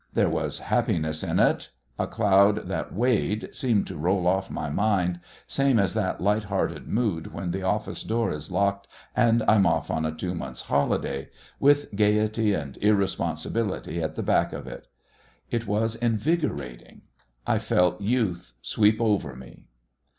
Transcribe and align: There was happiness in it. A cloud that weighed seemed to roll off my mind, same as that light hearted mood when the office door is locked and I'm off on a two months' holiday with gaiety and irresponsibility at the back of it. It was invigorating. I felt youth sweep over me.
There 0.13 0.29
was 0.31 0.57
happiness 0.57 1.21
in 1.21 1.39
it. 1.39 1.69
A 1.99 2.07
cloud 2.07 2.67
that 2.67 2.91
weighed 2.91 3.53
seemed 3.53 3.85
to 3.85 3.95
roll 3.97 4.25
off 4.25 4.49
my 4.49 4.67
mind, 4.67 5.19
same 5.45 5.77
as 5.77 5.93
that 5.93 6.19
light 6.19 6.45
hearted 6.45 6.87
mood 6.87 7.33
when 7.35 7.51
the 7.51 7.61
office 7.61 8.01
door 8.01 8.31
is 8.31 8.49
locked 8.51 8.87
and 9.15 9.43
I'm 9.47 9.67
off 9.67 9.91
on 9.91 10.03
a 10.07 10.11
two 10.11 10.33
months' 10.33 10.61
holiday 10.63 11.29
with 11.59 11.95
gaiety 11.95 12.55
and 12.55 12.77
irresponsibility 12.77 14.01
at 14.01 14.15
the 14.15 14.23
back 14.23 14.53
of 14.53 14.65
it. 14.65 14.87
It 15.51 15.67
was 15.67 15.93
invigorating. 15.93 17.03
I 17.45 17.59
felt 17.59 18.01
youth 18.01 18.55
sweep 18.63 18.99
over 18.99 19.35
me. 19.35 19.67